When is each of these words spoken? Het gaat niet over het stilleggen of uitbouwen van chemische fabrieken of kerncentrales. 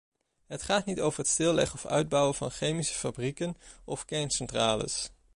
Het 0.47 0.61
gaat 0.63 0.85
niet 0.85 0.99
over 0.99 1.19
het 1.19 1.27
stilleggen 1.29 1.75
of 1.75 1.85
uitbouwen 1.91 2.35
van 2.35 2.51
chemische 2.51 2.93
fabrieken 2.93 3.57
of 3.85 4.05
kerncentrales. 4.05 5.11